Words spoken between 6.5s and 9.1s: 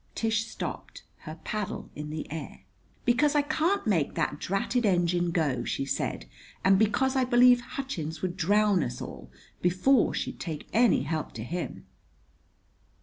"and because I believe Hutchins would drown us